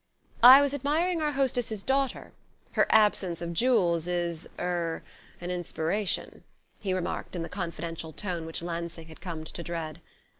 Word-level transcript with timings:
"I 0.41 0.61
was 0.63 0.73
admiring 0.73 1.21
our 1.21 1.33
hostess's 1.33 1.83
daughter. 1.83 2.31
Her 2.71 2.87
absence 2.89 3.39
of 3.39 3.53
jewels 3.53 4.07
is 4.07 4.49
er 4.57 5.03
an 5.39 5.51
inspiration," 5.51 6.43
he 6.79 6.91
remarked 6.91 7.35
in 7.35 7.43
the 7.43 7.49
confidential 7.49 8.11
tone 8.11 8.47
which 8.47 8.63
Lansing 8.63 9.09
had 9.09 9.21
come 9.21 9.43
to 9.43 9.61
dread. 9.61 10.01